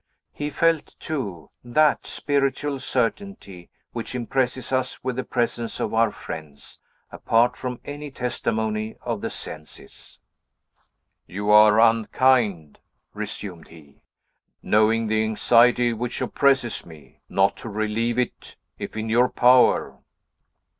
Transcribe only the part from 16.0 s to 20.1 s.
oppresses me, not to relieve it, if in your power."